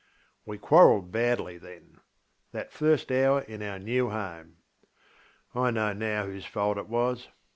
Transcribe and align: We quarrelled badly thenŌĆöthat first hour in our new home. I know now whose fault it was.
We 0.47 0.57
quarrelled 0.57 1.11
badly 1.11 1.59
thenŌĆöthat 1.59 2.71
first 2.71 3.11
hour 3.11 3.41
in 3.41 3.61
our 3.61 3.77
new 3.77 4.09
home. 4.09 4.57
I 5.53 5.69
know 5.69 5.93
now 5.93 6.25
whose 6.25 6.43
fault 6.47 6.79
it 6.79 6.87
was. 6.87 7.27